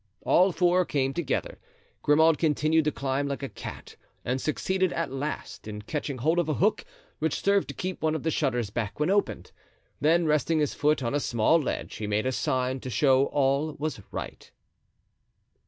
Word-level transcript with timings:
All 0.23 0.51
four 0.51 0.83
came 0.83 1.11
up 1.11 1.15
together. 1.15 1.59
Grimaud 2.01 2.39
continued 2.39 2.85
to 2.85 2.91
climb 2.91 3.27
like 3.27 3.43
a 3.43 3.49
cat 3.49 3.97
and 4.25 4.41
succeeded 4.41 4.91
at 4.93 5.11
last 5.13 5.67
in 5.67 5.83
catching 5.83 6.17
hold 6.17 6.39
of 6.39 6.49
a 6.49 6.55
hook, 6.55 6.85
which 7.19 7.39
served 7.43 7.67
to 7.67 7.75
keep 7.75 8.01
one 8.01 8.15
of 8.15 8.23
the 8.23 8.31
shutters 8.31 8.71
back 8.71 8.99
when 8.99 9.11
opened. 9.11 9.51
Then 9.99 10.25
resting 10.25 10.57
his 10.57 10.73
foot 10.73 11.03
on 11.03 11.13
a 11.13 11.19
small 11.19 11.59
ledge 11.61 11.97
he 11.97 12.07
made 12.07 12.25
a 12.25 12.31
sign 12.31 12.79
to 12.79 12.89
show 12.89 13.27
all 13.27 13.73
was 13.75 14.01
right. 14.11 14.49